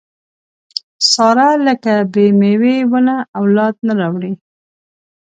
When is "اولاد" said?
3.39-3.75